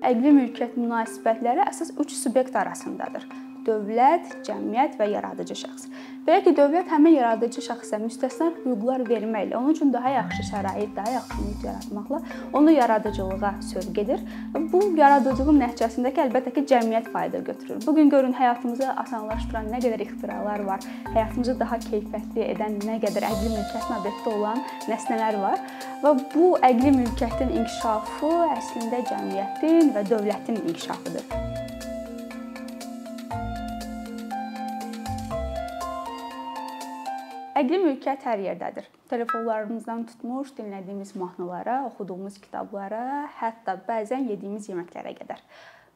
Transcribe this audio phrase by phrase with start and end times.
[0.00, 3.26] Əqli mülkiyyət münasibətləri əsas üç subyekt arasındadır
[3.66, 5.90] dövlət, cəmiyyət və yaradıcı şəxs.
[6.26, 11.14] Belə ki, dövlət həmin yaradıcı şəxsə müstəsna hüquqlar verməklə, onun üçün daha yaxşı şərait, daha
[11.14, 12.20] yaxşı mühit yaratmaqla
[12.52, 14.20] onu yaradıcılığa sövq edir.
[14.72, 17.80] Bu yaradıcılığın nəticəsində ki, əlbəttə ki, cəmiyyət fayda götürür.
[17.86, 20.84] Bu gün görün həyatımızı asanlaşdıran nə qədər ixtiralar var,
[21.14, 24.60] həyatımızı daha keyfiyyətli edən nə qədər əqli mülkiyyətin obyekti olan
[24.92, 25.64] nəsnələr var
[26.04, 31.59] və bu əqli mülkiyyətin inkişafı əslində cəmiyyətin və dövlətin inkişafıdır.
[37.60, 38.86] Əqli mülkiyyət hər yerdədir.
[39.10, 45.42] Telefonlarımızdan tutmuş dinlədiyimiz mahnılara, oxuduğumuz kitablara, hətta bəzən yediyimiz yeməklərə qədər.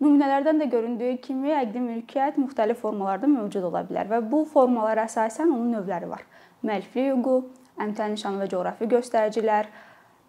[0.05, 5.55] Nümunələrdən də göründüyü kimi əqli mülkiyyət müxtəlif formalarda mövcud ola bilər və bu formalara əsasən
[5.55, 6.27] onun növləri var.
[6.67, 7.39] Müəlliflik hüququ,
[7.87, 9.71] əmtəə nişanı və coğrafi göstəricilər,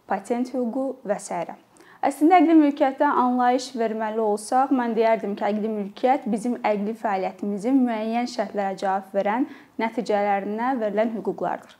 [0.08, 1.44] patent hüququ və s.
[2.06, 8.30] Əslində əqli mülkiyyətdən anlayış verməli olsaq, mən deyərdim ki, əqli mülkiyyət bizim əqli fəaliyyətimizin müəyyən
[8.30, 9.48] şərtlərə cavab verən
[9.82, 11.74] nəticələrinə verilən hüquqlardır.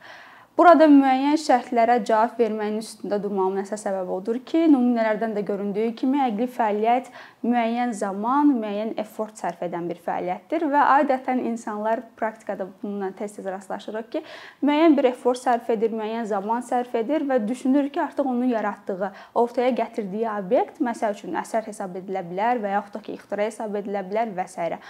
[0.56, 6.22] Burada müəyyən şərtlərə cavab verməyin üstündə durmağımın əsas səbəbi odur ki, nümunələrdən də göründüyü kimi
[6.24, 7.10] əqli fəaliyyət
[7.44, 14.08] müəyyən zaman, müəyyən effort sərf edən bir fəaliyyətdir və adətən insanlar praktikada bununla tez-tez rastlaşırıq
[14.14, 14.22] ki,
[14.64, 19.12] müəyyən bir effort sərf edir, müəyyən zaman sərf edir və düşünür ki, artıq onun yaratdığı,
[19.36, 23.76] ortaya gətirdiyi obyekt məsəl üçün əsər hesab edilə bilər və yaxud da ki, ixtira hesab
[23.76, 24.80] edilə bilər və s.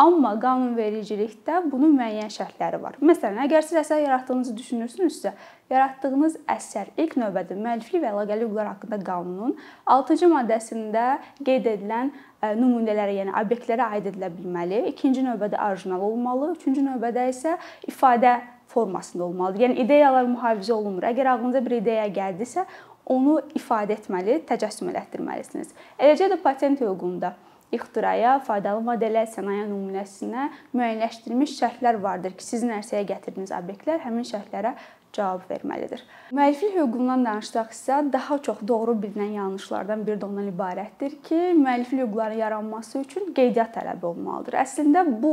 [0.00, 2.94] Amma qanunvericilikdə bunun müəyyən şərtləri var.
[3.04, 5.34] Məsələn, əgər siz əsər yaratdığınızı düşünürsünüzsə,
[5.68, 9.52] yaratdığınız əsər ilk növbədə müəlliflik və əlaqəli hüquqlar haqqında qanunun
[9.92, 11.04] 6-cı maddəsində
[11.44, 14.80] qeyd edilən e, nümunələrə, yəni obyektlərə aid edilə bilməli.
[14.94, 18.38] İkinci növbədə orijinal olmalı, üçüncü növbədə isə ifadə
[18.72, 19.66] formasında olmalıdır.
[19.66, 21.04] Yəni ideyalar mühafizə olunmur.
[21.12, 22.64] Əgər ağlınıza bir ideya gəldisə,
[23.12, 25.76] onu ifadə etməli, təcəssüm elətdirməlisiniz.
[26.00, 27.36] Eləcə də patent hüququnda
[27.72, 34.74] ixtiraya, faydalı modelə, sənaye nümunəsinə müəyyənləşdirilmiş şərtlər vardır ki, sizin ərsəyə gətirdiyiniz obyektlər həmin şərtlərə
[35.12, 36.02] cavab verməlidir.
[36.32, 42.40] Müəlliflik hüququndan danışsaqsa, daha çox doğru bilinən yanlışlardan biri də ondan ibarətdir ki, müəlliflik hüquqlarının
[42.40, 44.56] yaranması üçün qeydiyyat tələbi olmalıdır.
[44.62, 45.32] Əslində bu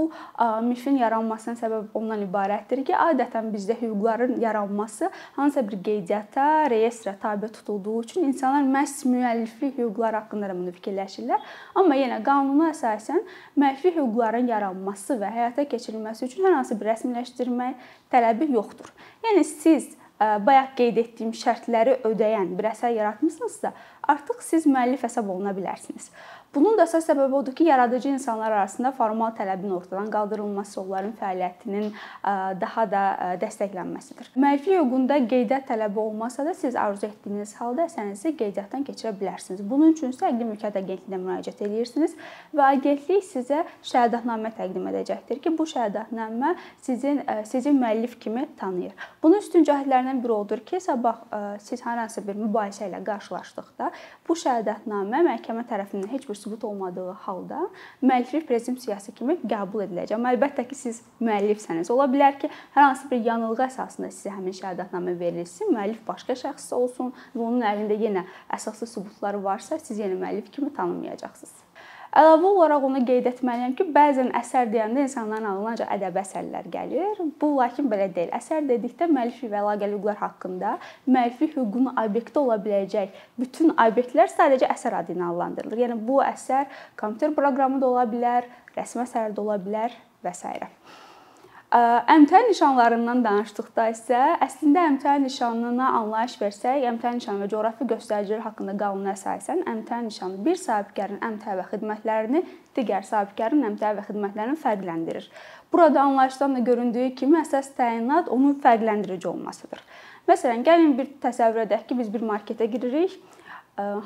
[0.67, 7.47] mifin yaranmasına səbəb ondan ibarətdir ki, adətən bizdə hüquqların yaranması hansısa bir qeydiyyata, reyestrə tabe
[7.47, 11.47] tutulduğu üçün insanlar məhz müəlliflik hüquqları haqqında da bunu fikirləşirlər.
[11.79, 13.23] Amma yenə qanuna əsasən
[13.55, 18.91] müəlliflik hüquqlarının yaranması və həyata keçirilməsi üçün hər hansı bir rəsmiləşdirmək tələbi yoxdur.
[19.23, 23.71] Yəni siz bayaq qeyd etdiyim şərtləri ödəyən bir əsər yaratmısınızsa,
[24.09, 26.09] artıq siz müəllif hesab oluna bilərsiniz.
[26.49, 31.91] Bunun da əsas səbəbi odur ki, yaradıcı insanlar arasında formal tələbin ortadan qaldırılması, onların fəaliyyətinin
[32.61, 33.01] daha da
[33.43, 34.31] dəstəklənməsidir.
[34.33, 39.61] Müəlliflik hüququnda qeydiyyat tələbi olmasa da siz arzu etdiyiniz halda əsərinizi qeydiyyatdan keçirə bilərsiniz.
[39.61, 42.17] Bunun üçün isə Əqli Mülkiyyət Agentliyinə müraciət edirsiniz
[42.49, 43.61] və agentlik sizə
[43.91, 48.97] şəhadətnamə təqdim edəcəkdir ki, bu şəhadətnamə sizin sizi müəllif kimi tanıyır.
[49.21, 51.21] Bunun üstün cəhətlərindən biri odur ki, sabah
[51.61, 53.93] siz hər hansı bir mübahisə ilə qarşılaşdıqda
[54.27, 57.61] bu şəhadətnamə məhkəmə tərəfindən heç bir sübut olmadığı halda
[58.01, 60.15] müəlliflik prezumpsiyası kimi qəbul ediləcək.
[60.17, 61.89] Amma əlbəttə ki, siz müəllifsəniz.
[61.93, 66.69] Ola bilər ki, hər hansı bir yanılğı əsasında sizə həmin şəhadətnamə verilsin, müəllif başqa şəxs
[66.77, 68.27] olsun və onun əlində yenə
[68.59, 71.68] əsaslı sübutları varsa, siz yenə müəllif kimi tanınmayacaqsınız.
[72.09, 77.21] Əlavə olaraq onu qeyd etməliyəm ki, bəzən əsər deyəndə insanların ağlına ancaq ədəbi əsərlər gəlir.
[77.41, 78.31] Bu lakin belə deyil.
[78.33, 80.73] Əsər dedikdə müəlliflik və əlaqəli hüquqlar haqqında
[81.05, 85.85] müəlliflik hüququnun obyekti ola biləcək bütün obyektlər sadəcə əsər adı ilə adlandırılır.
[85.85, 86.65] Yəni bu əsər
[86.97, 89.93] kompüter proqramı da ola bilər, rəsm əsəri də ola bilər
[90.25, 90.78] və s.
[91.69, 98.73] Əmtəə nişanlarından danışdıqda isə əslində əmtəə nişanına anlayış versək, əmtəə nişanı və coğrafi göstəricilər haqqında
[98.79, 102.41] qanuna əsasən əmtəə nişanı bir sahibkarın əmtəə və xidmətlərini
[102.73, 105.29] digər sahibkarın əmtəə və xidmətlərini fərqləndirir.
[105.69, 109.85] Burada anlayışdan da göründüyü kimi əsas təyinat onun fərqləndirici olmasıdır.
[110.25, 113.13] Məsələn, gəlin bir təsəvvür edək ki, biz bir marketə giririk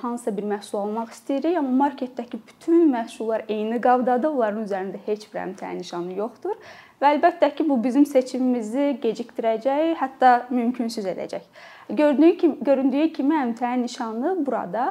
[0.02, 5.46] hansısa bir məhsul almaq istəyirik, amma marketdəki bütün məhsullar eyni qabdadır, onların üzərində heç bir
[5.48, 6.60] əmtəə nişanı yoxdur
[7.04, 11.44] Və əlbəttə ki, bu bizim seçimimizi gecikdirəcək, hətta mümkünsüz edəcək.
[11.90, 14.86] Gördüyü kimi, göründüyü kimi əmtəə nişanı burada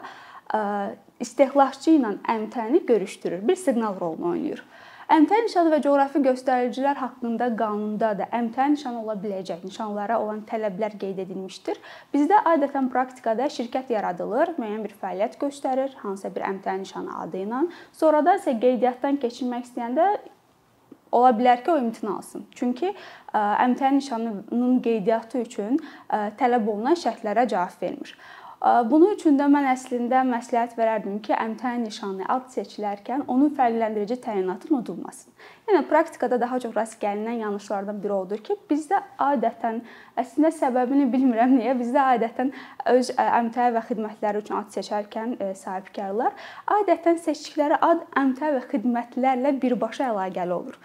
[1.24, 3.46] istehlakçı ilə əmtəni görüşdürür.
[3.48, 4.60] Bir siqnal rolunu oynayır.
[5.12, 10.94] Əmtəə nişanı və coğrafi göstəricilər haqqında qanunda da əmtəə nişanı ola biləcək nişanlara olan tələblər
[11.02, 11.76] qeyd edilmişdir.
[12.14, 17.60] Bizdə adətən praktikada şirkət yaradılır, müəyyən bir fəaliyyət göstərir, hansısa bir əmtəə nişanı adı ilə.
[17.92, 20.06] Sonradan isə qeydiyyatdan keçirmək istəyəndə
[21.12, 22.48] ola bilər ki, o imtina alsın.
[22.56, 22.94] Çünki
[23.36, 25.76] əmtəə nişanının qeydiyyatı üçün
[26.40, 28.16] tələb olunan şərtlərə cavab vermir.
[28.62, 34.70] Bunun üçün də mən əslində məsləhət verərdim ki, əmtəə nişanlı ad seçilərkən onun fərqləndirici təyinatı
[34.70, 35.32] unudulmasın.
[35.66, 39.82] Yəni praktikada daha çox rast gəlinən yanlışlardan biri odur ki, bizdə adətən
[40.22, 42.54] əslində səbəbini bilmirəm niyə, bizdə adətən
[42.94, 46.38] öz əmtəə və xidmətləri üçün ad seçərkən sahibkarlar
[46.78, 50.78] adətən seçdikləri ad əmtəə və xidmətlərlə birbaşa əlaqəli olur.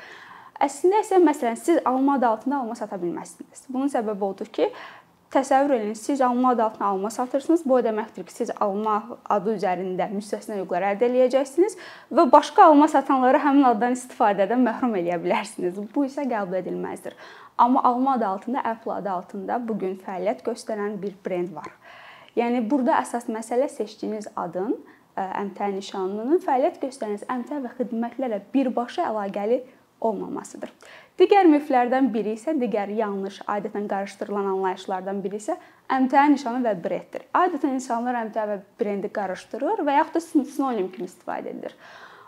[0.65, 3.67] Əslində isə məsələn siz alma adı altında alma sata bilməzsiniz.
[3.69, 4.71] Bunun səbəbi odur ki,
[5.27, 7.65] Təsəvvür edin, siz alma adı altında alma satırsınız.
[7.65, 11.75] Bu o deməkdir ki, siz alma adı üzərində müstəsna hüquqlar əldə edəcəksiniz
[12.15, 15.81] və başqa alma satanları həmin addan istifadədən məhrum edə bilərsiniz.
[15.95, 17.17] Bu isə qəbul edilməzdir.
[17.57, 21.73] Amma alma adı altında, Apple adı altında bu gün fəaliyyət göstərən bir brend var.
[22.39, 24.77] Yəni burada əsas məsələ seçdiyiniz adın
[25.17, 29.63] əmtəə nişanının fəaliyyət göstərən əmtəə və xidmətlərlə birbaşa əlaqəli
[30.01, 30.71] olmamasıdır.
[31.17, 35.55] Digər miflərdən biri isə digər yanlış, adətən qarışdırılan anlayışlardan biri isə
[35.89, 37.23] əmtəə nişanı və brenddir.
[37.33, 41.73] Adətən insanlar əmtəə və brendi qarışdırır və yaxud da sinonim kimi istifadə edir.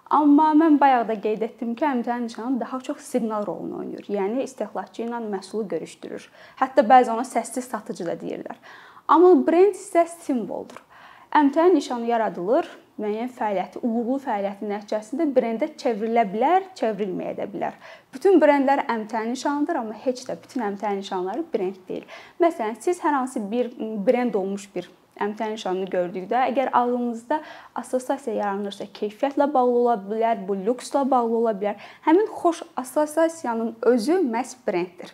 [0.10, 4.08] Amma mən bayaq da qeyd etdim ki, əmtəə nişanı daha çox siqnal rolunu oynayır.
[4.10, 6.26] Yəni istehlakçı ilə məhsulu görüşdürür.
[6.58, 8.58] Hətta bəzi ona səssiz satıcı da deyirlər.
[9.06, 10.82] Amma brend isə simvoldur.
[11.30, 12.66] Əmtəə nişanı yaradılır
[12.98, 17.76] müəyyən fəaliyyəti, uğurlu fəaliyyətin nəticəsində brendə çevrilə bilər, çevrilməyə də bilər.
[18.16, 22.08] Bütün brendlər əmtəə nişanıdır, amma heç də bütün əmtəə nişanları brend deyil.
[22.42, 23.70] Məsələn, siz hər hansı bir
[24.08, 24.90] brend olmuş bir
[25.22, 27.44] əmtəə nişanını gördükdə, əgər ağlınızda
[27.78, 31.78] assosiasiya yaranırsa, keyfiyyətlə bağlı ola bilər, bu lükslə bağlı ola bilər.
[32.10, 35.14] Həmin xoş assosiasiyanın özü məhz brenddir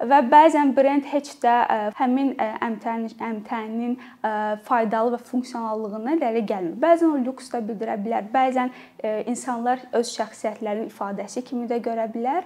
[0.00, 4.32] və bəzən brend heç də e, həmin e, əmtənin əmtənin e,
[4.66, 6.76] faydalı və funksionallığından irəli gəlmir.
[6.82, 8.72] Bəzən o lüks də bildirə bilər, bəzən
[9.30, 12.42] insanlar öz şəxsiyyətlərinin ifadəsi kimi də görə bilər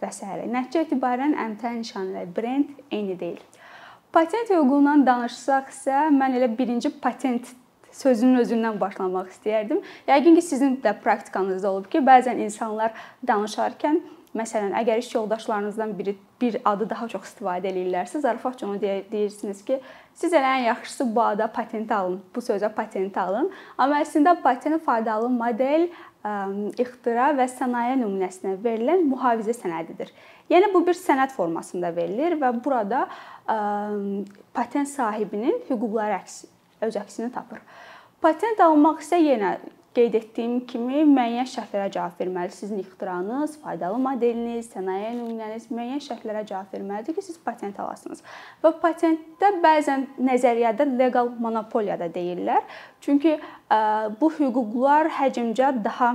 [0.00, 0.26] və s.
[0.26, 3.40] Nəticə etibarən əmtə nişanı ilə brend eyni deyil.
[4.12, 7.52] Patent hüququndan danışsaq isə mən elə birinci patent
[7.94, 9.82] sözünün özündən başlamaq istəyərdim.
[10.08, 12.94] Yəqin ki, sizin də praktikanızda olub ki, bəzən insanlar
[13.26, 14.00] danışarkən
[14.30, 19.80] Məsələn, əgər iş yoldaşlarınızdan biri bir adı daha çox istifadə eləyirlərsə, zarafatca onu deyirsiniz ki,
[20.14, 23.48] siz elə ən yaxşısı bu ada patent alın, bu sözə patent alın.
[23.74, 25.88] Amma əslində patent faydalı model,
[26.78, 30.12] ixtira və sənaye nümunəsinə verilən mühafizə sənədidir.
[30.52, 33.08] Yəni bu bir sənəd formasında verilir və burada
[34.54, 36.44] patent sahibinin hüquqları əks
[36.86, 37.64] öz əksini tapır.
[38.22, 39.56] Patent almaq isə yenə
[39.96, 42.54] qeyd etdiyim kimi müəyyən şərtlərə cavab verməli.
[42.54, 48.22] Sizin ixtiranız, faydalı modeliniz, sənaye nümunəniz müəyyən şərtlərə cavab verməlidir ki, siz patent alasınız.
[48.62, 52.62] Və patentdə bəzən nəzəriyyədə legal monopoliya da deyirlər.
[53.02, 53.36] Çünki
[54.20, 56.14] bu hüquqlar həcmcə daha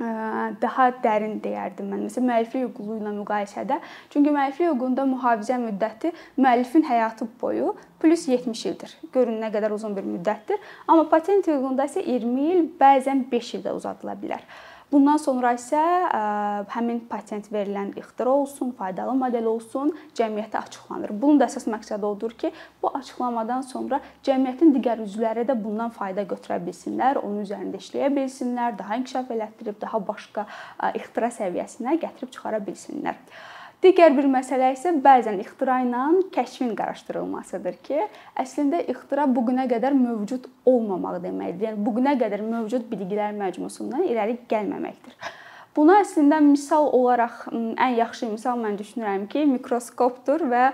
[0.00, 2.06] daha dərin deyərdim mən.
[2.06, 3.80] Məsələn, müəlliflik hüququ ilə müqayisədə,
[4.12, 8.96] çünki müəlliflik hüququnda mühafizə müddəti müəllifin həyatı boyu plus 70 ildir.
[9.12, 10.60] Görün nə qədər uzun bir müddətdir.
[10.88, 14.44] Amma patent hüququnda isə 20 il, bəzən 5 il də uzadıla bilər.
[14.90, 15.80] Bundan sonra isə
[16.72, 21.12] həmin patent verilən ixtira olsun, faydalı model olsun, cəmiyyətə açıqlanır.
[21.14, 22.50] Bunun da əsas məqsədi odur ki,
[22.82, 28.74] bu açıqlamadan sonra cəmiyyətin digər üzvləri də bundan fayda götürə bilsinlər, onun üzərində işləyə bilsinlər,
[28.82, 30.48] daha inkişaf elətdirib daha başqa
[30.98, 33.22] ixtira səviyyəsinə gətirib çıxara bilsinlər.
[33.80, 36.02] Digər bir məsələ isə bəzən ixtira ilə
[36.34, 38.02] kəşfin qarışdırılmasıdır ki,
[38.42, 41.70] əslində ixtira bu günə qədər mövcud olmamaq deməkdir.
[41.70, 45.16] Yəni bu günə qədər mövcud biliklər məcmusundan irəli gəlməməkdir.
[45.70, 50.64] Buna əslində misal olaraq ən yaxşı misal mən düşünürəm ki, mikroskopdur və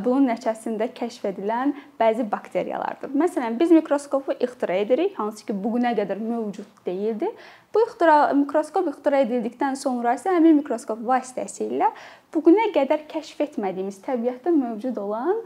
[0.00, 3.12] bunun nəticəsində kəşf edilən bəzi bakteriyalardır.
[3.12, 7.28] Məsələn, biz mikroskopu ixtira edirik, hansı ki, bu günə qədər mövcud deyildi.
[7.74, 11.92] Bu ixtira mikroskop ixtira edildikdən sonra isə həmin mikroskop vasitəsilə
[12.32, 15.44] bu günə qədər kəşf etmədiyimiz təbiətdə mövcud olan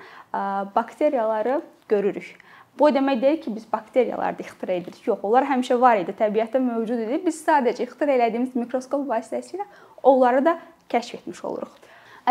[0.78, 1.58] bakteriyaları
[1.90, 2.36] görürük.
[2.78, 5.06] Bu o demək deyil ki, biz bakteriyaları da ixtira edirik.
[5.06, 7.20] Yox, onlar həmişə var idi, təbiətdə mövcud idi.
[7.26, 9.68] Biz sadəcə ixtira etdiyimiz mikroskop vasitəsilə
[10.02, 10.58] onları da
[10.92, 11.78] kəşf etmiş oluruq.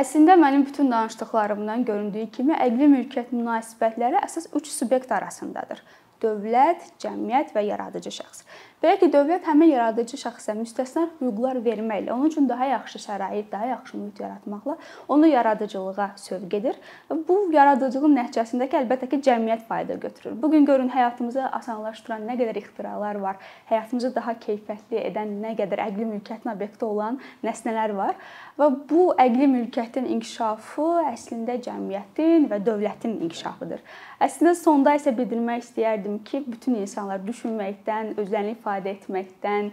[0.02, 5.84] Əslində mənim bütün danışdıqlarımdan göründüyü kimi əqli mülkiyyət münasibətləri əsas üç subyekt arasındadır
[6.22, 8.46] dövlət, cəmiyyət və yaradıcı şəxs.
[8.82, 13.66] Belə ki, dövlət həmin yaradıcı şəxsə müstəsna hüquqlar verməklə, onun üçün daha yaxşı şərait, daha
[13.70, 16.80] yaxşı mühit yaratmaqla onu yaradıcılığa sövq edir.
[17.28, 20.34] Bu yaradıcılığın nəticəsində ki, əlbəttə ki, cəmiyyət fayda götürür.
[20.42, 23.38] Bu gün görün həyatımızı asanlaşdıran nə qədər ixtiralar var,
[23.70, 28.18] həyatımızı daha keyfiyyətli edən nə qədər əqli mülkiyyətin obyekti olan nəsnələr var
[28.58, 33.86] və bu əqli mülkiyyətin inkişafı əslində cəmiyyətin və dövlətin inkişafıdır.
[34.22, 39.72] Əslində sonda isə bildirmək istəyərdim ki, bütün insanlar düşünməkdən, özlərini ifadə etməkdən,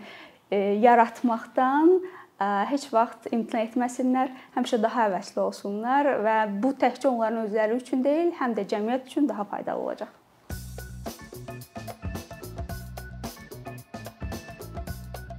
[0.51, 7.47] e, yaratmaqdan e, heç vaxt imtina etməsinlər, həmişə daha həvəsli olsunlar və bu təkcə onların
[7.47, 10.15] özləri üçün deyil, həm də cəmiyyət üçün daha faydalı olacaq.